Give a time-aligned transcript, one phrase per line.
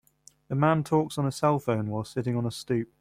[0.49, 2.91] A man talks on a cellphone while sitting on a stoop.